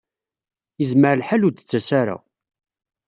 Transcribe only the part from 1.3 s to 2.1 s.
ur d-tettas